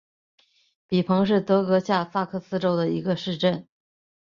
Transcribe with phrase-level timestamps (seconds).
[0.87, 3.67] 比彭是德国下萨克森州的一个市镇。